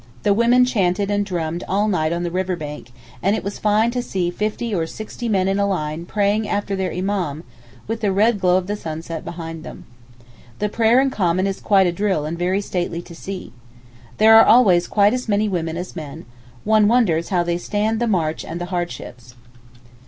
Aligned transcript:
The 0.23 0.33
women 0.33 0.65
chanted 0.65 1.11
and 1.11 1.23
drummed 1.23 1.63
all 1.67 1.87
night 1.87 2.11
on 2.11 2.23
the 2.23 2.31
river 2.31 2.55
bank, 2.55 2.89
and 3.21 3.35
it 3.35 3.43
was 3.43 3.59
fine 3.59 3.91
to 3.91 4.01
see 4.01 4.31
fifty 4.31 4.73
or 4.73 4.87
sixty 4.87 5.29
men 5.29 5.47
in 5.47 5.59
a 5.59 5.67
line 5.67 6.07
praying 6.07 6.49
after 6.49 6.75
their 6.75 6.89
Imám 6.89 7.43
with 7.85 8.01
the 8.01 8.11
red 8.11 8.39
glow 8.39 8.57
of 8.57 8.65
the 8.65 8.75
sunset 8.75 9.23
behind 9.23 9.63
them. 9.63 9.85
The 10.57 10.69
prayer 10.69 10.99
in 10.99 11.11
common 11.11 11.45
is 11.45 11.59
quite 11.59 11.85
a 11.85 11.91
drill 11.91 12.25
and 12.25 12.35
very 12.35 12.61
stately 12.61 13.03
to 13.03 13.13
see. 13.13 13.53
There 14.17 14.35
are 14.35 14.43
always 14.43 14.87
quite 14.87 15.13
as 15.13 15.29
many 15.29 15.47
women 15.47 15.77
as 15.77 15.95
men; 15.95 16.25
one 16.63 16.87
wonders 16.87 17.29
how 17.29 17.43
they 17.43 17.59
stand 17.59 17.99
the 17.99 18.07
march 18.07 18.43
and 18.43 18.59
the 18.59 18.65
hardships. 18.73 19.35